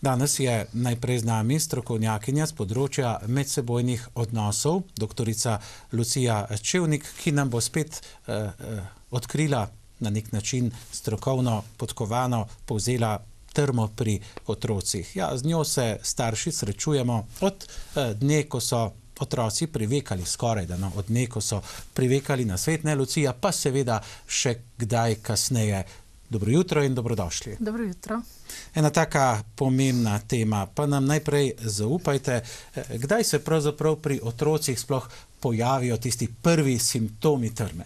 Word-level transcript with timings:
Danes 0.00 0.38
je 0.38 0.66
najprej 0.72 1.18
z 1.18 1.24
nami 1.26 1.56
strokovnjakinja 1.58 2.46
z 2.46 2.54
področja 2.54 3.16
medsebojnih 3.26 4.04
odnosov, 4.14 4.84
dr. 4.94 5.26
Lucija 5.92 6.36
Čevnik, 6.62 7.02
ki 7.18 7.34
nam 7.34 7.50
bo 7.50 7.58
spet 7.60 7.98
eh, 7.98 8.30
eh, 8.30 8.84
odkrila 9.10 9.66
na 9.98 10.10
nek 10.14 10.30
način 10.32 10.70
strokovno 10.92 11.64
podkovano, 11.76 12.46
povzela 12.66 13.18
trmo 13.52 13.88
pri 13.96 14.20
otrocih. 14.46 15.16
Ja, 15.16 15.32
z 15.36 15.44
njo 15.44 15.64
se 15.64 15.98
starši 16.02 16.52
srečujemo 16.52 17.26
od 17.40 17.66
eh, 17.66 18.14
dne, 18.14 18.44
ko 18.46 18.60
so 18.60 18.92
otroci 19.18 19.66
privekali, 19.66 20.22
skoraj 20.24 20.66
da 20.66 20.76
no, 20.76 20.92
od 20.94 21.10
dne, 21.10 21.26
ko 21.26 21.40
so 21.40 21.58
privekali 21.94 22.44
na 22.44 22.56
svet, 22.56 22.84
ne 22.84 22.94
Lucija, 22.94 23.32
pa 23.34 23.50
seveda 23.52 23.98
še 24.26 24.60
kdaj 24.78 25.18
kasneje. 25.26 25.82
Dobro 26.30 26.50
jutro 26.50 26.84
in 26.84 26.94
dobrodošli. 26.94 27.56
Dobro 27.58 27.84
jutro. 27.84 28.22
Ena 28.74 28.90
taka 28.90 29.42
pomembna 29.56 30.18
tema, 30.18 30.66
pa 30.74 30.86
nam 30.86 31.06
najprej 31.06 31.52
zaupajte, 31.58 32.42
eh, 32.74 32.84
kdaj 32.98 33.24
se 33.24 33.38
pravzaprav 33.38 33.96
pri 33.96 34.20
otrocih 34.22 34.80
sploh 34.80 35.08
pojavijo 35.40 35.96
tisti 35.96 36.28
prvi 36.42 36.78
simptomi 36.78 37.54
trme? 37.54 37.84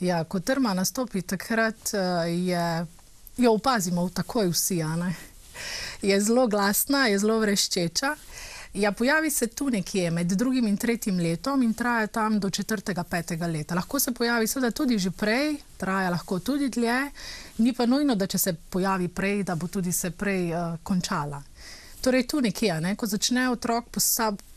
Ja, 0.00 0.24
ko 0.24 0.40
trma 0.40 0.74
nastopi, 0.74 1.22
takrat 1.22 1.94
eh, 1.94 1.98
je, 2.30 2.86
jo 3.36 3.52
opazimo 3.52 4.08
takoj 4.08 4.48
vsi. 4.48 4.82
Je 6.02 6.20
zelo 6.20 6.46
glasna, 6.46 7.06
je 7.06 7.18
zelo 7.18 7.38
vreščeča. 7.38 8.16
Ja, 8.74 8.92
pojavi 8.92 9.30
se 9.30 9.46
tu 9.46 9.70
nekje 9.70 10.10
med 10.10 10.26
drugim 10.26 10.66
in 10.66 10.76
tretjim 10.76 11.18
letom 11.20 11.62
in 11.62 11.74
traja 11.74 12.06
tam 12.06 12.40
do 12.40 12.50
četrtega, 12.50 13.04
petega 13.04 13.46
leta. 13.46 13.74
Lahko 13.74 14.00
se 14.00 14.12
pojavi 14.12 14.46
seveda 14.46 14.70
tudi 14.70 14.98
že 14.98 15.10
prej, 15.10 15.56
traja 15.76 16.10
lahko 16.10 16.38
tudi 16.38 16.68
dlje, 16.68 17.10
ni 17.58 17.72
pa 17.72 17.86
nujno, 17.86 18.14
da 18.14 18.26
če 18.26 18.38
se 18.38 18.54
pojavi 18.70 19.08
prej, 19.08 19.42
da 19.42 19.54
bo 19.54 19.68
tudi 19.68 19.92
se 19.92 20.10
prej 20.10 20.54
uh, 20.54 20.78
končala. 20.82 21.42
Torej, 22.00 22.26
tu 22.26 22.40
nekje, 22.40 22.80
ne, 22.80 22.94
ko 22.96 23.06
začne 23.06 23.50
otrok 23.50 23.84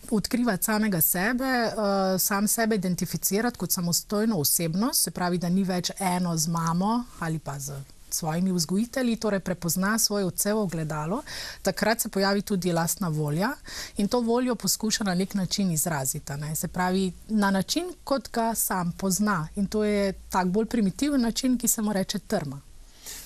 odkrivati 0.09 0.63
samega 0.63 1.01
sebe, 1.01 1.51
uh, 1.67 2.21
sam 2.21 2.47
sebe 2.47 2.75
identificirati 2.75 3.57
kot 3.57 3.71
samostojno 3.71 4.37
osebnost, 4.37 5.03
se 5.03 5.11
pravi, 5.11 5.37
da 5.37 5.49
ni 5.49 5.63
več 5.63 5.91
eno 5.99 6.37
z 6.37 6.47
mamo 6.47 7.03
ali 7.19 7.39
pa 7.39 7.59
z 7.59 7.94
svojimi 8.15 8.51
vzgojitelji, 8.51 9.15
torej 9.15 9.39
prepozna 9.39 9.99
svoje 9.99 10.25
odsevo 10.25 10.65
gledalo, 10.65 11.23
takrat 11.61 12.01
se 12.01 12.09
pojavi 12.09 12.41
tudi 12.41 12.71
lastna 12.71 13.07
volja 13.07 13.49
in 13.97 14.07
to 14.07 14.19
voljo 14.19 14.55
poskuša 14.55 15.03
na 15.03 15.15
nek 15.15 15.33
način 15.33 15.71
izraziti. 15.71 16.33
Ne? 16.33 16.55
Se 16.55 16.67
pravi, 16.67 17.11
na 17.27 17.51
način, 17.51 17.93
kot 18.03 18.31
ga 18.31 18.55
sam 18.55 18.91
pozna. 18.91 19.47
In 19.55 19.67
to 19.67 19.83
je 19.83 20.13
tak 20.29 20.47
bolj 20.47 20.65
primitiven 20.65 21.21
način, 21.21 21.57
ki 21.57 21.67
se 21.67 21.81
mu 21.81 21.93
reče 21.93 22.19
trma. 22.19 22.61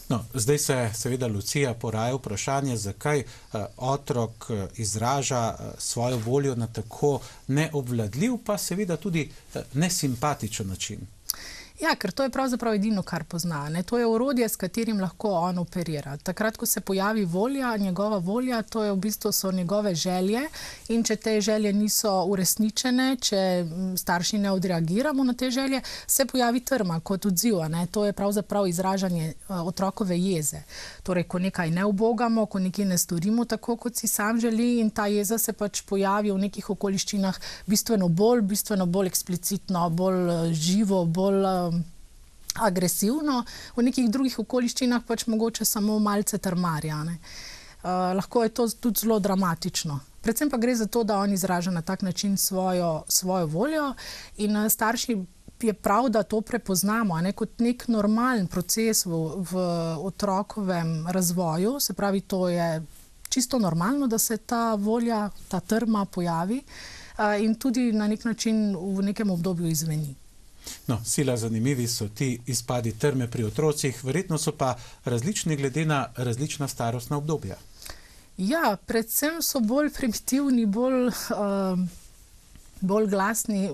No, 0.10 0.26
zdaj 0.34 0.58
se 0.58 0.92
seveda 0.94 1.28
Lucija 1.28 1.74
poraja 1.74 2.16
vprašanje, 2.16 2.78
zakaj 2.78 3.20
uh, 3.20 3.62
otrok 3.78 4.50
uh, 4.50 4.64
izraža 4.78 5.56
uh, 5.60 5.66
svojo 5.78 6.18
voljo 6.18 6.56
na 6.56 6.68
tako 6.68 7.20
neobvladljiv, 7.48 8.38
pa 8.46 8.58
seveda 8.58 8.98
tudi 8.98 9.32
nesimpatičen 9.74 10.68
način. 10.68 11.00
Ja, 11.80 11.94
ker 11.96 12.12
to 12.12 12.24
je 12.24 12.30
pravzaprav 12.30 12.74
edino, 12.76 13.02
kar 13.08 13.24
pozna. 13.24 13.62
Ne? 13.70 13.84
To 13.88 13.98
je 13.98 14.08
orodje, 14.08 14.50
s 14.50 14.60
katerim 14.60 15.00
lahko 15.00 15.30
on 15.32 15.62
operira. 15.62 16.18
Takrat, 16.18 16.58
ko 16.58 16.66
se 16.66 16.82
pojavi 16.82 17.24
volja, 17.26 17.78
njegova 17.78 18.18
volja, 18.18 18.62
to 18.62 18.84
je 18.84 18.92
v 18.92 18.98
bistvu 18.98 19.32
so 19.32 19.52
njegove 19.52 19.96
želje. 19.96 20.42
In 20.90 21.04
če 21.04 21.16
te 21.16 21.42
želje 21.42 21.72
niso 21.74 22.12
uresničene, 22.28 23.16
če 23.22 23.66
starši 23.98 24.38
ne 24.38 24.52
odreagiramo 24.52 25.24
na 25.24 25.34
te 25.34 25.52
želje, 25.52 25.80
se 26.08 26.26
pojavi 26.26 26.60
trma 26.60 27.00
kot 27.00 27.26
odziv. 27.26 27.62
To 27.92 28.06
je 28.06 28.14
pravzaprav 28.14 28.68
izražanje 28.68 29.34
otrokove 29.48 30.20
jeze. 30.20 30.60
Torej, 31.04 31.24
ko 31.24 31.40
nekaj 31.40 31.72
ne 31.72 31.86
obogamo, 31.86 32.46
ko 32.46 32.60
nekaj 32.60 32.86
ne 32.86 32.98
storimo 32.98 33.46
tako, 33.46 33.76
kot 33.76 33.96
si 33.96 34.08
sam 34.08 34.40
želi, 34.40 34.80
in 34.80 34.90
ta 34.90 35.08
jeza 35.08 35.38
se 35.38 35.54
pač 35.54 35.82
pojavi 35.82 36.32
v 36.32 36.38
nekih 36.38 36.70
okoliščinah 36.70 37.40
bistveno 37.66 38.08
bolj, 38.08 38.42
bistveno 38.42 38.86
bolj 38.86 39.08
eksplicitno, 39.08 39.90
bolj 39.90 40.54
živo, 40.54 41.06
bolj 41.06 41.69
agresivno, 42.56 43.44
v 43.76 43.86
nekih 43.88 44.10
drugih 44.12 44.40
okoliščinah 44.40 45.06
pač 45.08 45.28
mogoče 45.28 45.66
samo 45.66 46.00
malce 46.00 46.38
trmarjane. 46.38 47.18
Uh, 47.80 48.12
lahko 48.18 48.44
je 48.44 48.50
to 48.50 48.68
tudi 48.70 49.06
zelo 49.06 49.20
dramatično. 49.20 50.00
Predvsem 50.22 50.50
pa 50.52 50.58
gre 50.58 50.76
za 50.76 50.88
to, 50.88 51.04
da 51.04 51.20
on 51.20 51.34
izraža 51.34 51.72
na 51.72 51.82
tak 51.82 52.02
način 52.02 52.38
svojo, 52.38 53.04
svojo 53.08 53.46
voljo, 53.46 53.94
in 54.38 54.58
uh, 54.58 54.72
starši 54.72 55.18
je 55.62 55.74
prav, 55.74 56.10
da 56.10 56.24
to 56.24 56.42
prepoznamo 56.42 57.22
ne, 57.22 57.32
kot 57.32 57.60
nek 57.60 57.88
normalen 57.88 58.48
proces 58.48 59.06
v, 59.06 59.18
v 59.52 59.64
otrokovem 60.04 61.08
razvoju. 61.08 61.80
Se 61.80 61.94
pravi, 61.94 62.22
to 62.22 62.50
je 62.50 62.86
čisto 63.30 63.60
normalno, 63.60 64.08
da 64.08 64.18
se 64.18 64.38
ta 64.38 64.76
volja, 64.76 65.30
ta 65.48 65.60
trma 65.60 66.06
pojavi 66.06 66.64
uh, 66.64 67.44
in 67.44 67.56
tudi 67.56 67.92
na 67.92 68.08
nek 68.08 68.26
način 68.26 68.76
v 68.76 69.04
nekem 69.04 69.32
obdobju 69.32 69.68
izveni. 69.68 70.16
No, 70.88 71.02
sila 71.06 71.38
zanimivi 71.38 71.88
so 71.88 72.08
ti 72.08 72.40
izpadi 72.46 72.92
trme 73.00 73.28
pri 73.32 73.44
otrocih, 73.44 74.04
verjetno 74.04 74.38
so 74.38 74.52
pa 74.52 74.76
različni 75.06 75.56
glede 75.56 75.86
na 75.86 76.10
različna 76.16 76.68
starostna 76.68 77.18
obdobja. 77.18 77.58
Ja, 78.38 78.78
predvsem 78.86 79.42
so 79.42 79.60
bolj 79.60 79.90
primitivni, 79.94 80.66
bolj. 80.66 81.08
Uh, 81.08 81.80
bolj 82.82 83.08
glasni, 83.08 83.70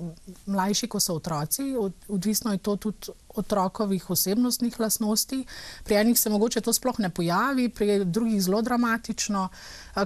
mlajši, 0.46 0.88
kot 0.88 1.04
so 1.04 1.16
otroci. 1.16 1.74
Odvisno 2.08 2.52
je 2.52 2.58
to 2.58 2.76
tudi 2.76 3.14
otrokovih 3.36 4.10
osebnostnih 4.10 4.80
lastnosti. 4.80 5.46
Pri 5.84 5.96
enih 5.96 6.20
se 6.20 6.30
mogoče 6.30 6.62
to 6.62 6.74
sploh 6.74 7.00
ne 7.00 7.10
pojavi, 7.10 7.70
pri 7.70 8.06
drugih 8.06 8.42
zelo 8.42 8.62
dramatično. 8.62 9.50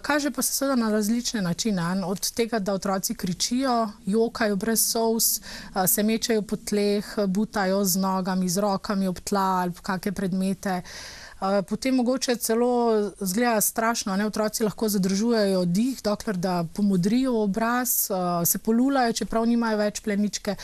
Kaže 0.01 0.31
pa 0.31 0.41
se 0.41 0.53
seveda 0.53 0.75
na 0.75 0.89
različne 0.91 1.41
načine. 1.41 2.05
Od 2.05 2.31
tega, 2.31 2.59
da 2.59 2.73
otroci 2.73 3.15
kričijo, 3.15 3.89
jokajo 4.05 4.55
brez 4.55 4.91
sous, 4.91 5.41
se 5.87 6.03
mečejo 6.03 6.41
po 6.41 6.55
tleh, 6.55 7.05
butajo 7.27 7.85
z 7.85 7.95
nogami, 7.97 8.49
z 8.49 8.57
rokami 8.57 9.07
ob 9.07 9.19
tla 9.19 9.61
ali 9.61 9.73
kakšne 9.81 10.11
predmete. 10.11 10.81
Potem 11.39 11.95
mogoče 11.95 12.35
celo 12.35 13.11
zgleda 13.19 13.61
strašno, 13.61 14.15
ne 14.15 14.25
otroci 14.25 14.63
lahko 14.63 14.89
zadržujejo 14.89 15.65
dih, 15.65 16.01
dokler 16.03 16.37
da 16.37 16.65
pomodrijo 16.73 17.37
obraz, 17.43 18.09
se 18.45 18.57
polulajo, 18.57 19.13
čeprav 19.13 19.45
nimajo 19.47 19.77
več 19.77 20.01
pleničke. 20.03 20.55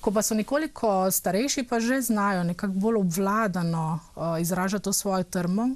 Ko 0.00 0.10
pa 0.14 0.22
so 0.22 0.34
nekoliko 0.34 1.10
starejši, 1.10 1.62
pa 1.66 1.80
že 1.80 2.00
znajo 2.02 2.44
nekako 2.44 2.72
bolj 2.72 2.96
obvladano 2.96 3.98
izražati 4.40 4.84
to 4.84 4.92
svojo 4.92 5.24
trmo. 5.24 5.68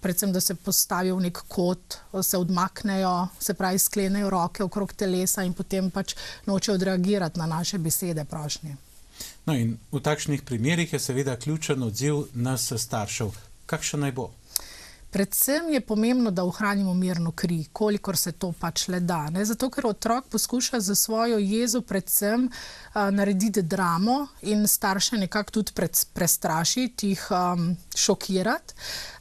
Predvsem, 0.00 0.32
da 0.32 0.40
se 0.40 0.54
postavijo 0.54 1.16
v 1.16 1.20
nek 1.26 1.38
kot, 1.48 1.98
se 2.22 2.38
odmaknejo, 2.38 3.28
se 3.40 3.54
pravi, 3.54 3.78
sklenejo 3.78 4.30
roke 4.30 4.62
okrog 4.62 4.92
telesa 4.92 5.42
in 5.42 5.54
potem 5.58 5.90
pač 5.90 6.14
nočejo 6.46 6.74
odreagirati 6.74 7.38
na 7.38 7.46
naše 7.46 7.78
besede, 7.78 8.24
prošnje. 8.24 8.76
No, 9.46 9.54
in 9.58 9.74
v 9.92 10.00
takšnih 10.00 10.42
primerih 10.42 10.92
je 10.92 10.98
seveda 11.02 11.34
ključen 11.36 11.82
odziv 11.82 12.28
nas 12.34 12.72
staršev 12.76 13.47
как 13.68 13.84
Шанайбо. 13.84 14.30
Predvsem 15.10 15.70
je 15.72 15.80
pomembno, 15.80 16.30
da 16.30 16.44
ohranimo 16.44 16.94
mirno 16.94 17.30
kri, 17.32 17.64
kolikor 17.72 18.16
se 18.16 18.32
to 18.32 18.52
pač 18.52 18.88
le 18.88 19.00
da. 19.00 19.30
Ne? 19.30 19.44
Zato, 19.44 19.70
ker 19.72 19.86
otrok 19.86 20.26
poskuša 20.28 20.80
za 20.80 20.94
svojo 20.94 21.38
jezo 21.38 21.80
predvsem 21.80 22.44
uh, 22.44 23.08
narediti 23.10 23.62
dramo 23.62 24.26
in 24.42 24.66
starše 24.68 25.16
nekako 25.16 25.50
tudi 25.50 25.72
pred, 25.72 25.96
prestrašiti, 26.12 27.08
jih 27.08 27.24
um, 27.30 27.76
šokirati. 27.96 28.74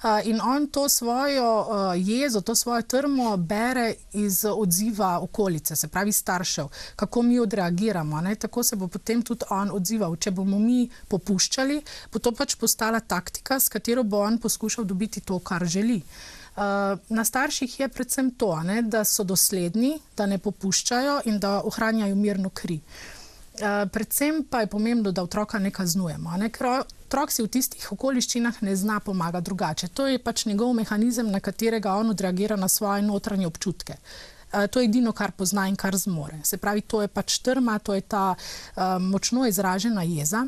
Uh, 0.03 0.27
in 0.27 0.41
on 0.41 0.67
to 0.67 0.89
svojo 0.89 1.47
uh, 1.61 1.93
jezo, 1.95 2.41
to 2.41 2.55
svojo 2.55 2.81
trmo 2.81 3.37
bere 3.37 3.93
iz 4.13 4.45
odziva 4.45 5.19
okolice, 5.19 5.75
se 5.75 5.87
pravi 5.87 6.11
staršev, 6.11 6.67
kako 6.95 7.21
mi 7.21 7.39
odreagiramo. 7.39 8.21
Ne? 8.21 8.35
Tako 8.35 8.63
se 8.63 8.75
bo 8.75 8.87
potem 8.87 9.21
tudi 9.21 9.45
on 9.49 9.71
odzival. 9.71 10.15
Če 10.15 10.31
bomo 10.31 10.59
mi 10.59 10.89
popuščali, 11.07 11.81
bo 12.11 12.19
to 12.19 12.35
pač 12.35 12.55
postala 12.55 12.99
taktika, 12.99 13.59
s 13.59 13.69
katero 13.69 14.03
bo 14.03 14.19
on 14.19 14.37
poskušal 14.37 14.83
dobiti 14.83 15.21
to, 15.21 15.39
kar 15.39 15.63
želi 15.65 15.76
želi. 15.77 16.01
Uh, 16.57 16.63
na 17.09 17.23
starših 17.25 17.79
je 17.79 17.87
predvsem 17.87 18.31
to, 18.31 18.49
ne, 18.65 18.81
da 18.81 19.03
so 19.05 19.23
dosledni, 19.23 19.99
da 20.17 20.25
ne 20.25 20.39
popuščajo 20.41 21.19
in 21.29 21.37
da 21.39 21.59
ohranjajo 21.69 22.15
mirno 22.17 22.49
kri. 22.49 22.79
Uh, 22.81 23.85
predvsem 23.93 24.41
pa 24.49 24.63
je 24.63 24.71
pomembno, 24.73 25.11
da 25.11 25.23
otroka 25.23 25.59
ne 25.59 25.69
kaznujemo. 25.71 26.33
Ne, 26.41 26.49
ker 26.49 26.71
otrok 26.79 27.31
si 27.33 27.45
v 27.45 27.51
tistih 27.53 27.85
okoliščinah 27.93 28.63
ne 28.65 28.73
zna 28.75 28.97
pomagati 29.05 29.45
drugače. 29.45 29.91
To 29.93 30.07
je 30.09 30.17
pač 30.17 30.47
njegov 30.49 30.73
mehanizem, 30.73 31.29
na 31.29 31.39
katerega 31.39 31.93
on 31.93 32.09
odreagira 32.15 32.57
na 32.57 32.67
svoje 32.67 33.05
notranje 33.05 33.47
občutke. 33.47 34.01
Uh, 34.01 34.65
to 34.65 34.81
je 34.81 34.89
edino, 34.89 35.13
kar 35.13 35.37
pozna 35.37 35.67
in 35.69 35.77
kar 35.77 35.97
zmore. 35.97 36.41
Se 36.43 36.57
pravi, 36.57 36.81
to 36.81 37.05
je 37.05 37.07
pač 37.07 37.37
trma, 37.45 37.77
to 37.77 37.93
je 37.93 38.01
ta 38.01 38.31
uh, 38.33 38.97
močno 38.97 39.45
izražena 39.45 40.09
jeza. 40.09 40.47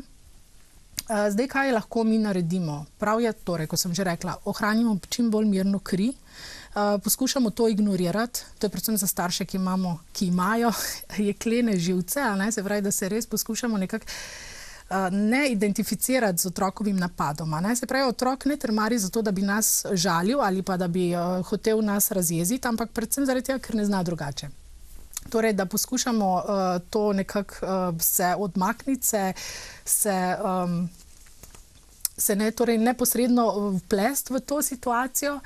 Eh, 1.10 1.30
zdaj, 1.30 1.46
kaj 1.48 1.72
lahko 1.72 2.04
mi 2.04 2.18
naredimo? 2.18 2.84
Prav 2.98 3.20
je, 3.20 3.32
torej, 3.32 3.66
kot 3.66 3.80
sem 3.80 3.94
že 3.94 4.04
rekla, 4.04 4.36
ohranimo 4.44 4.98
čim 5.08 5.30
bolj 5.30 5.46
mirno 5.46 5.78
kri. 5.78 6.12
Uh, 6.70 7.02
poskušamo 7.02 7.50
to 7.50 7.68
ignorirati, 7.68 8.40
to 8.58 8.66
je 8.66 8.70
predvsem 8.70 8.96
za 8.96 9.06
starše, 9.06 9.44
ki, 9.44 9.56
imamo, 9.56 9.98
ki 10.12 10.26
imajo 10.26 10.70
jeklene 11.28 11.76
živce, 11.78 12.20
se 12.52 12.62
pravi, 12.62 12.82
da 12.82 12.90
se 12.90 13.08
res 13.08 13.26
poskušamo 13.26 13.78
nekako 13.78 14.06
ne 15.10 15.48
identificirati 15.50 16.38
z 16.38 16.46
otrokovim 16.46 16.96
napadom. 16.96 17.50
Ne? 17.62 17.76
Se 17.76 17.86
pravi, 17.86 18.08
otrok 18.08 18.44
ne 18.44 18.56
trmari 18.56 18.98
zato, 18.98 19.22
da 19.22 19.30
bi 19.30 19.42
nas 19.42 19.86
žalil 19.92 20.40
ali 20.40 20.62
pa 20.62 20.76
da 20.76 20.88
bi 20.88 21.10
hotel 21.48 21.82
nas 21.82 22.10
razjeziti, 22.10 22.68
ampak 22.68 22.90
predvsem 22.90 23.26
zaradi 23.26 23.46
tega, 23.46 23.58
ker 23.58 23.74
ne 23.74 23.84
zna 23.84 24.02
drugače. 24.02 24.48
Torej, 25.30 25.52
da 25.52 25.66
poskušamo 25.66 26.34
uh, 26.34 26.42
to 26.90 27.12
nekako 27.12 27.54
uh, 27.62 28.00
se 28.00 28.34
odmakniti, 28.38 29.06
se, 29.06 29.32
se, 29.84 30.36
um, 30.44 30.88
se 32.16 32.36
ne, 32.36 32.50
torej 32.50 32.78
neposredno 32.78 33.70
vplesti 33.70 34.34
v 34.34 34.40
to 34.40 34.62
situacijo. 34.62 35.40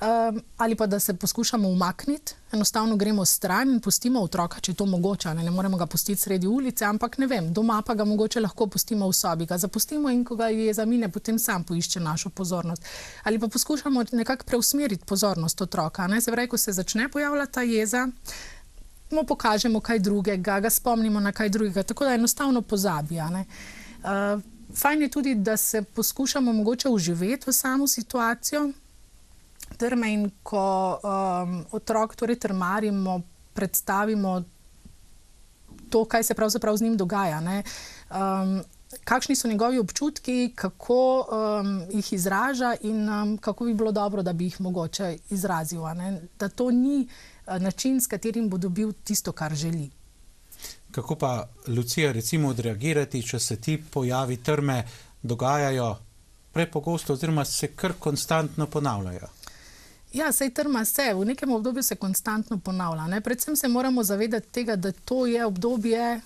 Um, 0.00 0.42
ali 0.56 0.74
pa 0.74 0.86
da 0.86 1.00
se 1.00 1.14
poskušamo 1.14 1.68
umakniti, 1.68 2.34
enostavno 2.52 2.96
gremo 2.96 3.24
stran 3.24 3.70
in 3.70 3.80
pustimo 3.80 4.20
otroka, 4.20 4.60
če 4.60 4.72
je 4.72 4.76
to 4.76 4.86
mogoče. 4.86 5.34
Ne, 5.34 5.42
ne 5.42 5.50
moremo 5.50 5.76
ga 5.76 5.86
pustiti 5.86 6.20
sredi 6.20 6.46
ulice, 6.46 6.84
ampak 6.84 7.16
ne 7.18 7.26
vem, 7.26 7.48
doma 7.52 7.78
pa 7.82 7.94
ga 7.94 8.04
mogoče 8.04 8.40
lahko 8.40 8.66
pustimo 8.66 9.08
v 9.08 9.14
sobi, 9.16 9.46
ga 9.46 9.56
zapustimo 9.58 10.12
in 10.12 10.24
ko 10.24 10.36
ga 10.36 10.50
je 10.52 10.74
za 10.74 10.84
mine, 10.84 11.08
potem 11.08 11.38
sam 11.38 11.64
poišče 11.64 12.00
našo 12.00 12.28
pozornost. 12.28 12.84
Ali 13.24 13.38
pa 13.38 13.48
poskušamo 13.48 14.04
nekako 14.12 14.44
preusmeriti 14.44 15.04
pozornost 15.04 15.60
otroka. 15.62 16.06
Ne, 16.06 16.20
se 16.20 16.32
pravi, 16.32 16.48
ko 16.48 16.58
se 16.58 16.72
začne 16.72 17.08
pojavljati 17.08 17.52
ta 17.52 17.62
jeza. 17.62 18.08
Mu 19.10 19.24
pokažemo 19.26 19.80
kaj 19.80 19.98
drugega, 19.98 20.60
ga 20.60 20.70
spomnimo 20.70 21.20
na 21.20 21.32
kaj 21.32 21.48
drugega, 21.48 21.82
tako 21.82 22.04
da 22.04 22.14
enostavno 22.14 22.62
pozabijo. 22.62 23.24
Uh, 23.24 24.42
fajn 24.74 25.02
je 25.02 25.08
tudi, 25.08 25.34
da 25.34 25.56
se 25.56 25.82
poskušamo 25.82 26.52
mogoče 26.52 26.88
uživeti 26.88 27.50
v 27.50 27.52
samo 27.52 27.86
situacijo, 27.86 28.72
trme 29.76 30.12
in 30.12 30.30
ko 30.42 30.98
um, 31.02 31.64
otrok 31.72 32.16
torej 32.16 32.38
trmarimo, 32.38 33.20
predstavimo 33.54 34.42
to, 35.90 36.04
kaj 36.04 36.22
se 36.22 36.34
pravzaprav 36.34 36.76
z 36.76 36.82
njim 36.82 36.96
dogaja. 36.96 37.40
Um, 37.40 38.62
kakšni 39.04 39.36
so 39.36 39.48
njegovi 39.48 39.78
občutki, 39.78 40.52
kako 40.54 41.18
um, 41.20 41.82
jih 41.90 42.12
izraža 42.12 42.74
in 42.80 43.08
um, 43.08 43.38
kako 43.38 43.64
bi 43.64 43.74
bilo 43.74 43.92
dobro, 43.92 44.22
da 44.22 44.32
bi 44.32 44.44
jih 44.44 44.60
mogoče 44.60 45.16
izrazil. 45.30 45.82
Da 46.38 46.48
to 46.48 46.70
ni 46.70 47.08
način, 47.46 48.00
s 48.00 48.06
katerim 48.06 48.48
bo 48.48 48.58
dobil 48.58 48.92
tisto, 49.04 49.32
kar 49.32 49.54
želi. 49.54 49.90
Kako 50.90 51.14
pa 51.14 51.48
Lucija, 51.66 52.12
recimo, 52.12 52.48
odreagirati, 52.48 53.22
če 53.22 53.38
se 53.38 53.56
ti 53.60 53.82
pojavi 53.90 54.36
trme 54.36 54.84
dogajajo 55.22 55.96
prepogosto, 56.52 57.12
oziroma 57.12 57.44
se 57.44 57.68
kar 57.76 57.92
konstantno 57.98 58.66
ponavljajo? 58.66 59.28
Ja, 60.12 60.32
sej 60.32 60.50
trma 60.54 60.84
se, 60.84 61.10
v 61.14 61.24
nekem 61.24 61.52
obdobju 61.52 61.82
se 61.82 61.96
konstantno 61.96 62.58
ponavlja. 62.58 63.06
Ne? 63.06 63.20
Predvsem 63.20 63.56
se 63.56 63.68
moramo 63.68 64.04
zavedati 64.04 64.48
tega, 64.48 64.76
da 64.76 64.92
to 64.92 65.26
je 65.26 65.44
obdobje, 65.44 66.20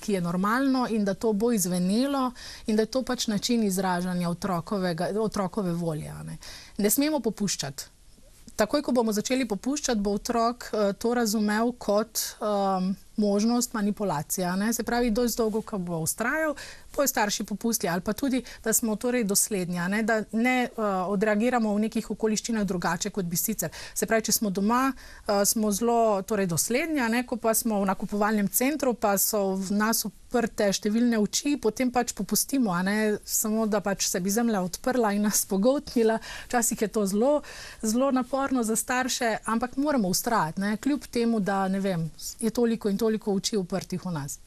ki 0.00 0.12
je 0.12 0.20
normalno 0.20 0.86
in 0.90 1.04
da 1.04 1.14
to 1.14 1.32
bo 1.32 1.52
izvenelo 1.52 2.32
in 2.66 2.76
da 2.76 2.82
je 2.82 2.86
to 2.86 3.02
pač 3.02 3.26
način 3.26 3.62
izražanja 3.64 4.30
otrokove 5.20 5.72
volje. 5.72 6.12
Ne? 6.24 6.36
ne 6.78 6.90
smemo 6.90 7.20
popuščati. 7.20 7.93
Takoj, 8.56 8.84
ko 8.86 8.92
bomo 8.94 9.10
začeli 9.10 9.48
popuščati, 9.50 9.98
bo 9.98 10.12
otrok 10.14 10.68
uh, 10.70 10.92
to 10.94 11.10
razumel 11.18 11.72
kot 11.78 12.20
um, 12.38 12.92
možnost 13.16 13.72
manipulacije. 13.74 14.52
Ne? 14.56 14.72
Se 14.72 14.84
pravi, 14.86 15.10
dovolj 15.10 15.34
dolgo, 15.36 15.62
ko 15.62 15.78
bo 15.78 15.98
ustrajal, 15.98 16.54
bojo 16.94 17.10
starši 17.10 17.44
popustili, 17.44 17.90
ali 17.90 18.00
pa 18.00 18.12
tudi, 18.12 18.44
da 18.64 18.72
smo 18.72 18.94
torej 18.96 19.24
doslednji, 19.24 19.80
ne? 19.88 20.02
da 20.02 20.22
ne 20.32 20.68
uh, 20.76 20.84
odreagiramo 21.10 21.74
v 21.74 21.82
nekih 21.88 22.10
okoliščinah 22.14 22.62
drugače 22.62 23.10
kot 23.10 23.26
bi 23.26 23.36
sicer. 23.36 23.74
Se 23.94 24.06
pravi, 24.06 24.28
če 24.30 24.36
smo 24.38 24.54
doma, 24.54 24.92
uh, 24.92 25.42
smo 25.44 25.72
zelo 25.74 26.22
torej 26.22 26.46
doslednji, 26.46 27.02
ne? 27.10 27.26
ko 27.26 27.36
pa 27.36 27.54
smo 27.58 27.82
v 27.82 27.90
nakupovalnem 27.90 28.48
centru, 28.48 28.94
pa 28.94 29.16
so 29.18 29.56
v 29.58 29.74
nas 29.82 30.04
uprte 30.34 30.66
številne 30.74 31.18
oči, 31.22 31.54
potem 31.62 31.92
pač 31.94 32.10
popustimo, 32.18 32.74
samo 33.24 33.68
da 33.70 33.78
pač 33.80 34.08
se 34.10 34.18
bi 34.20 34.32
zemlja 34.34 34.64
odprla 34.66 35.12
in 35.14 35.28
nas 35.28 35.44
pogotnila. 35.46 36.18
Včasih 36.48 36.82
je 36.82 36.88
to 36.88 37.06
zelo, 37.06 37.42
zelo 37.82 38.10
naporno 38.10 38.64
za 38.66 38.74
starše, 38.76 39.46
ampak 39.46 39.76
moramo 39.76 40.10
ustrajati, 40.10 40.74
kljub 40.82 41.06
temu, 41.06 41.38
da 41.40 41.66
vem, 41.70 42.10
je 42.40 42.50
toliko 42.50 42.90
in 42.90 42.98
toliko 42.98 43.34
oči 43.34 43.56
uprtih 43.56 44.02
v 44.02 44.10
nas. 44.10 44.40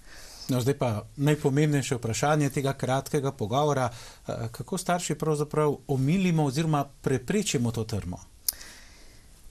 No, 0.48 0.60
zdaj 0.64 0.76
pa 0.80 0.90
najpomembnejše 1.16 1.96
vprašanje 1.96 2.50
tega 2.50 2.74
kratkega 2.74 3.32
pogovora, 3.32 3.88
eh, 3.88 4.48
kako 4.52 4.78
starši 4.78 5.16
pravzaprav 5.16 5.76
omilimo 5.88 6.46
oziroma 6.52 6.84
preprečimo 6.84 7.72
to 7.72 7.84
trmo. 7.84 8.20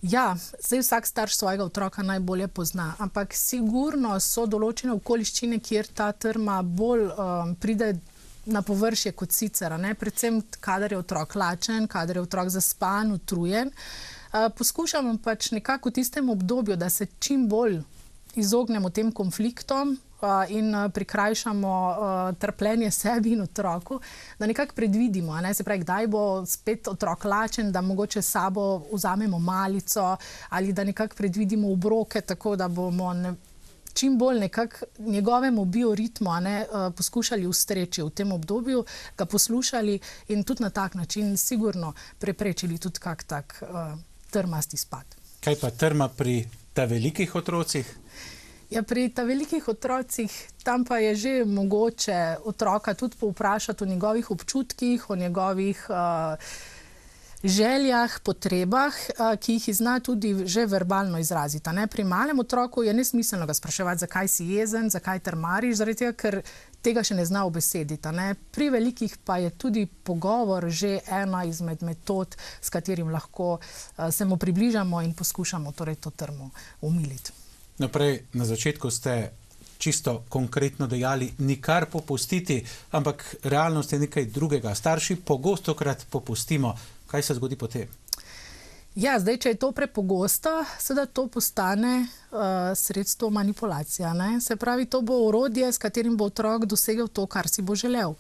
Ja, 0.09 0.37
zdaj 0.61 0.81
vsak 0.81 1.07
starš 1.07 1.37
svojega 1.37 1.65
otroka 1.65 2.03
najbolje 2.03 2.49
pozna, 2.49 2.93
ampak 2.99 3.33
sigurno 3.35 4.13
so 4.21 4.45
določene 4.47 4.93
okoliščine, 4.95 5.59
kjer 5.59 5.89
ta 5.99 6.13
trma 6.13 6.61
bolj 6.63 7.09
um, 7.09 7.55
pride 7.59 7.89
na 8.47 8.63
površje 8.63 9.11
kot 9.19 9.35
sicer. 9.35 9.75
Ne? 9.83 9.97
Predvsem, 9.99 10.39
kadar 10.63 10.95
je 10.95 11.01
otrok 11.01 11.35
lačen, 11.35 11.89
kadar 11.91 12.21
je 12.21 12.23
otrok 12.23 12.53
zaspan, 12.55 13.11
utrujen. 13.17 13.73
Uh, 14.31 14.47
poskušamo 14.55 15.17
pač 15.25 15.51
nekako 15.57 15.91
v 15.91 15.99
tistem 15.99 16.31
obdobju, 16.31 16.77
da 16.79 16.91
se 16.91 17.09
čim 17.19 17.49
bolj 17.51 17.81
izognemo 18.39 18.93
tem 18.95 19.11
konfliktom, 19.11 19.97
in 20.49 20.75
prikrajšamo 20.95 21.97
trpljenje 22.39 22.91
sebi 22.91 23.33
in 23.33 23.41
otroku, 23.41 24.01
da 24.39 24.47
nekako 24.47 24.75
predvidimo, 24.75 25.41
ne? 25.41 25.55
se 25.55 25.65
pravi, 25.65 25.81
kdaj 25.81 26.07
bo 26.07 26.47
spet 26.47 26.89
otrok 26.89 27.25
lačen, 27.25 27.73
da 27.73 27.81
mogoče 27.81 28.23
sabo 28.23 28.83
vzamemo 28.93 29.39
malico 29.39 30.17
ali 30.49 30.73
da 30.73 30.85
nekako 30.85 31.17
predvidimo 31.17 31.73
obroke, 31.73 32.21
tako 32.21 32.57
da 32.57 32.69
bomo. 32.69 33.13
Ne, 33.13 33.35
Čim 33.97 34.19
bolj 34.19 34.41
nekako 34.41 34.77
njegovemu 34.99 35.65
bioritmu 35.65 36.31
ne, 36.41 36.67
uh, 36.71 36.93
poskušali 36.95 37.47
ustreči 37.47 38.03
v 38.03 38.11
tem 38.11 38.33
obdobju, 38.33 38.85
ga 39.19 39.25
poslušali 39.25 39.99
in 40.29 40.45
tudi 40.45 40.63
na 40.63 40.71
tak 40.71 40.95
način, 40.95 41.37
sigurno, 41.37 41.95
preprečili 42.19 42.79
tudi 42.79 42.99
kak 43.01 43.23
tak 43.25 43.63
uh, 43.63 43.99
trmasti 44.31 44.77
spad. 44.77 45.17
Kaj 45.41 45.57
pa 45.61 45.71
trma 45.71 46.09
pri 46.09 46.45
ta 46.75 46.85
velikih 46.85 47.35
otrocih? 47.35 47.97
Ja, 48.71 48.83
pri 48.83 49.09
ta 49.15 49.23
velikih 49.23 49.69
otrocih, 49.69 50.33
tam 50.67 50.85
pa 50.85 50.99
je 50.99 51.15
že 51.15 51.33
mogoče 51.45 52.37
otroka 52.45 52.95
tudi 52.95 53.17
povprašati 53.17 53.85
o 53.85 53.87
njegovih 53.87 54.31
občutkih, 54.31 55.11
o 55.11 55.17
njegovih 55.17 55.87
uh, 55.89 56.35
željah, 57.43 58.21
potrebah, 58.25 58.91
uh, 58.91 59.39
ki 59.39 59.53
jih 59.53 59.77
zna 59.77 60.01
tudi 60.01 60.35
že 60.47 60.67
verbalno 60.67 61.19
izraziti. 61.19 61.71
Ne? 61.71 61.87
Pri 61.87 62.05
malem 62.05 62.41
otroku 62.41 62.83
je 62.83 62.95
nesmiselno 62.95 63.47
ga 63.47 63.55
spraševati, 63.55 64.01
zakaj 64.01 64.29
si 64.29 64.45
jezen, 64.45 64.91
zakaj 64.91 65.21
trmariš, 65.21 65.77
zaradi 65.77 65.99
tega, 65.99 66.13
ker 66.13 66.43
tega 66.83 67.07
še 67.07 67.15
ne 67.15 67.25
zna 67.25 67.47
obesediti. 67.47 68.09
Ne? 68.09 68.35
Pri 68.51 68.71
velikih 68.71 69.15
pa 69.25 69.39
je 69.39 69.55
tudi 69.55 69.87
pogovor 69.87 70.67
že 70.69 70.99
ena 71.07 71.45
izmed 71.45 71.87
metod, 71.87 72.35
s 72.61 72.71
katerim 72.71 73.15
lahko 73.15 73.61
uh, 73.61 74.11
se 74.11 74.25
mu 74.25 74.37
približamo 74.37 75.07
in 75.07 75.15
poskušamo 75.15 75.73
torej 75.73 76.03
to 76.03 76.11
trmo 76.11 76.51
umiliti. 76.83 77.46
Naprej, 77.79 78.25
na 78.33 78.45
začetku 78.45 78.91
ste 78.91 79.31
čisto 79.79 80.25
konkretno 80.29 80.87
dejali, 80.87 81.33
nikar 81.39 81.87
popustiti, 81.87 82.65
ampak 82.93 83.37
realnost 83.43 83.93
je 83.93 83.99
nekaj 83.99 84.25
drugega. 84.25 84.75
Starši 84.75 85.17
pogosto 85.17 85.75
krat 85.75 86.07
popustimo. 86.11 86.75
Kaj 87.07 87.23
se 87.23 87.35
zgodi 87.35 87.57
potem? 87.57 87.89
Ja, 88.97 89.19
zdaj, 89.21 89.37
če 89.37 89.49
je 89.53 89.59
to 89.61 89.73
prepogosto, 89.77 90.65
seveda 90.81 91.05
to 91.07 91.27
postane 91.29 92.01
uh, 92.01 92.73
sredstvo 92.75 93.31
manipulacije. 93.31 94.09
Se 94.41 94.57
pravi, 94.57 94.87
to 94.87 95.03
bo 95.03 95.27
orodje, 95.29 95.69
s 95.73 95.79
katerim 95.79 96.17
bo 96.17 96.33
otrok 96.33 96.65
dosegel 96.65 97.09
to, 97.09 97.27
kar 97.27 97.49
si 97.49 97.63
bo 97.63 97.77
želel. 97.77 98.15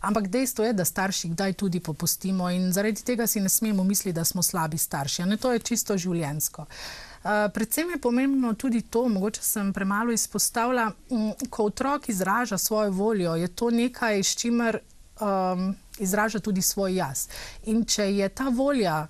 Ampak 0.00 0.28
dejstvo 0.28 0.64
je, 0.64 0.72
da 0.72 0.84
starši 0.84 1.28
kdaj 1.28 1.52
tudi 1.52 1.80
popustimo 1.80 2.50
in 2.50 2.72
zaradi 2.72 3.02
tega 3.04 3.26
si 3.26 3.40
ne 3.40 3.48
smemo 3.48 3.84
misliti, 3.84 4.16
da 4.16 4.24
smo 4.24 4.42
slabi 4.42 4.78
starši. 4.78 5.24
Ne? 5.24 5.36
To 5.36 5.52
je 5.52 5.58
čisto 5.58 5.96
življensko. 5.96 6.62
Uh, 6.62 7.09
predvsem 7.54 7.90
je 7.90 8.00
pomembno 8.00 8.54
tudi 8.54 8.82
to, 8.82 9.08
mogoče 9.08 9.42
sem 9.42 9.72
premalo 9.72 10.12
izpostavila, 10.12 10.90
mm, 11.10 11.50
ko 11.50 11.64
otrok 11.64 12.08
izraža 12.08 12.58
svojo 12.58 12.90
voljo, 12.90 13.34
je 13.34 13.48
to 13.48 13.70
nekaj, 13.70 14.22
s 14.22 14.36
čimer 14.36 14.78
um, 15.20 15.74
izraža 15.98 16.38
tudi 16.38 16.62
svoj 16.62 16.94
jaz. 16.96 17.28
In 17.64 17.84
če 17.84 18.08
je 18.16 18.28
ta 18.28 18.48
volja 18.48 19.06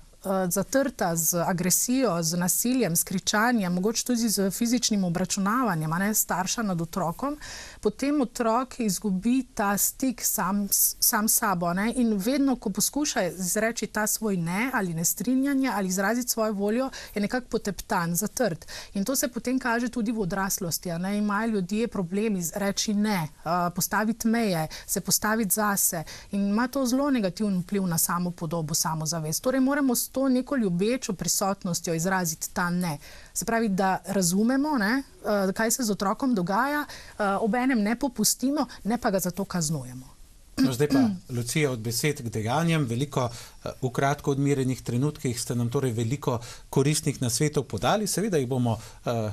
zatrta 0.49 1.15
z 1.15 1.43
agresijo, 1.47 2.23
z 2.23 2.37
nasiljem, 2.37 2.95
s 2.95 3.03
kričanjem, 3.03 3.73
mogoče 3.73 4.05
tudi 4.05 4.29
z 4.29 4.51
fizičnim 4.51 5.03
obračunavanjem, 5.03 5.89
ne 5.89 6.13
starša 6.13 6.61
nad 6.61 6.81
otrokom, 6.81 7.37
potem 7.81 8.21
otrok 8.21 8.79
izgubi 8.79 9.45
ta 9.53 9.77
stik 9.77 10.21
sam 10.23 10.67
sam 10.71 11.27
sabo. 11.27 11.73
Ne? 11.73 11.93
In 11.95 12.13
vedno, 12.17 12.55
ko 12.55 12.69
poskuša 12.69 13.23
izreči 13.23 13.87
ta 13.87 14.07
svoj 14.07 14.37
ne 14.37 14.69
ali 14.73 14.93
nestrinjanje 14.93 15.71
ali 15.73 15.87
izraziti 15.87 16.29
svojo 16.29 16.53
voljo, 16.53 16.89
je 17.15 17.21
nekako 17.21 17.47
poteptan, 17.47 18.15
zatrt. 18.15 18.67
In 18.93 19.05
to 19.05 19.15
se 19.15 19.27
potem 19.27 19.59
kaže 19.59 19.89
tudi 19.89 20.11
v 20.11 20.21
odraslosti. 20.21 20.89
Imajo 21.17 21.47
ljudje 21.47 21.87
problemi 21.87 22.43
reči 22.55 22.93
ne, 22.93 23.27
uh, 23.45 23.51
postaviti 23.75 24.27
meje, 24.27 24.67
se 24.85 25.01
postaviti 25.01 25.53
zase. 25.53 26.03
In 26.31 26.47
ima 26.47 26.67
to 26.67 26.85
zelo 26.85 27.11
negativen 27.11 27.59
vpliv 27.59 27.87
na 27.87 27.97
samo 27.97 28.31
podobo, 28.31 28.73
samozavest. 28.73 29.43
Torej, 29.43 29.59
moramo 29.59 29.95
to 30.11 30.29
neko 30.29 30.55
ljubečo 30.55 31.13
prisotnostjo 31.13 31.93
izraziti 31.93 32.53
ta 32.53 32.69
ne. 32.69 32.97
Se 33.33 33.45
pravi, 33.45 33.69
da 33.69 33.97
razumemo, 34.05 34.77
ne, 34.77 35.03
uh, 35.23 35.53
kaj 35.53 35.71
se 35.71 35.83
z 35.83 35.91
otrokom 35.91 36.35
dogaja, 36.35 36.81
uh, 36.81 37.25
obenem 37.41 37.81
ne 37.81 37.95
popustimo, 37.99 38.65
ne 38.83 38.97
pa 38.97 39.11
ga 39.11 39.19
zato 39.19 39.45
kaznujemo. 39.45 40.10
No, 40.61 40.73
zdaj 40.73 40.87
pa, 40.87 41.01
Lucija, 41.29 41.71
od 41.71 41.79
besed 41.79 42.21
k 42.21 42.29
dejanjem, 42.29 42.85
veliko 42.85 43.29
v 43.81 43.89
kratko 43.93 44.31
odmerenih 44.31 44.81
trenutkih 44.81 45.39
ste 45.39 45.55
nam 45.55 45.69
torej 45.69 45.93
veliko 45.97 46.39
koristnih 46.69 47.21
nasvetov 47.21 47.63
podali. 47.63 48.07
Seveda 48.07 48.37
jih 48.37 48.47
bomo 48.49 48.77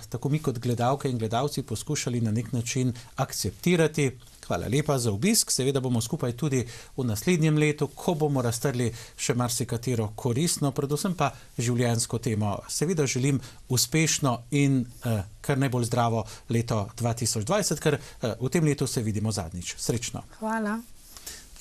tako 0.09 0.29
mi 0.29 0.43
kot 0.43 0.59
gledalke 0.59 1.11
in 1.11 1.19
gledalci 1.19 1.63
poskušali 1.63 2.21
na 2.21 2.31
nek 2.31 2.53
način 2.53 2.93
akceptirati. 3.17 4.11
Hvala 4.49 4.67
lepa 4.69 4.99
za 4.99 5.13
obisk. 5.13 5.51
Seveda 5.51 5.81
bomo 5.81 6.01
skupaj 6.01 6.33
tudi 6.33 6.65
v 6.97 7.05
naslednjem 7.05 7.59
letu, 7.59 7.91
ko 7.95 8.15
bomo 8.15 8.43
razstrli 8.43 8.89
še 9.17 9.37
marsikatero 9.37 10.09
koristno, 10.17 10.73
predvsem 10.73 11.15
pa 11.15 11.29
življensko 11.59 12.19
temo. 12.19 12.57
Seveda 12.69 13.07
želim 13.07 13.41
uspešno 13.69 14.39
in 14.51 14.81
eh, 15.05 15.23
kar 15.41 15.61
najbolj 15.61 15.91
zdravo 15.91 16.25
leto 16.49 16.87
2020, 16.97 17.81
ker 17.81 17.99
eh, 18.01 18.37
v 18.41 18.49
tem 18.49 18.65
letu 18.65 18.87
se 18.87 19.05
vidimo 19.05 19.33
zadnjič. 19.33 19.77
Srečno. 19.77 20.25
Hvala. 20.41 20.79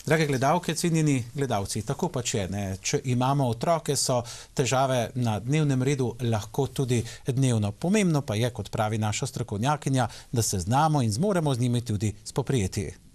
Drage 0.08 0.26
gledalke, 0.26 0.76
cenjeni 0.76 1.24
gledalci, 1.34 1.82
tako 1.82 2.08
pač 2.08 2.34
je. 2.34 2.44
Ne? 2.48 2.62
Če 2.80 3.02
imamo 3.12 3.50
otroke, 3.52 3.96
so 4.00 4.22
težave 4.56 5.10
na 5.20 5.34
dnevnem 5.44 5.84
redu 5.84 6.14
lahko 6.24 6.70
tudi 6.72 7.02
dnevno. 7.28 7.74
Pomembno 7.76 8.22
pa 8.24 8.38
je, 8.40 8.48
kot 8.56 8.72
pravi 8.72 8.98
naša 9.04 9.28
strokovnjakinja, 9.28 10.08
da 10.32 10.42
se 10.42 10.60
znamo 10.64 11.02
in 11.04 11.12
zmoremo 11.12 11.56
z 11.56 11.60
njimi 11.60 11.82
tudi 11.82 12.14
spoprijeti. 12.24 13.07